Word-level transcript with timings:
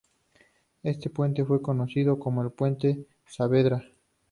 Este 0.81 1.11
puente 1.11 1.45
fue 1.45 1.61
conocido 1.61 2.17
como 2.17 2.41
el 2.41 2.49
"Puente 2.51 3.05
Saavedra". 3.27 3.83